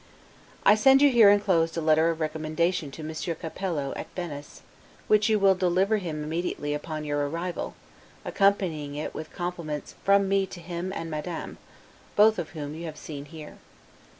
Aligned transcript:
I 0.65 0.73
send 0.73 0.99
you 1.03 1.11
here 1.11 1.29
inclosed 1.29 1.77
a 1.77 1.79
letter 1.79 2.09
of 2.09 2.19
recommendation 2.19 2.89
to 2.89 3.03
Monsieur 3.03 3.35
Capello, 3.35 3.93
at 3.95 4.07
Venice, 4.15 4.63
which 5.07 5.29
you 5.29 5.37
will 5.37 5.53
deliver 5.53 5.97
him 5.97 6.23
immediately 6.23 6.73
upon 6.73 7.03
your 7.05 7.29
arrival, 7.29 7.75
accompanying 8.25 8.95
it 8.95 9.13
with 9.13 9.31
compliments 9.31 9.93
from 10.03 10.27
me 10.27 10.47
to 10.47 10.59
him 10.59 10.91
and 10.91 11.11
Madame, 11.11 11.59
both 12.15 12.39
of 12.39 12.49
whom 12.57 12.73
you 12.73 12.85
have 12.87 12.97
seen 12.97 13.25
here. 13.25 13.59